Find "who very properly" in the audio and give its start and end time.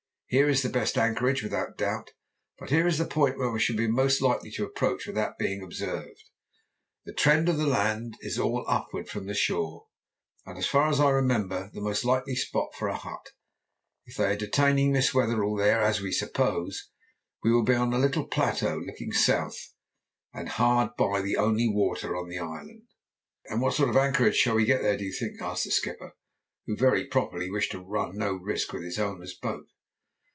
26.67-27.51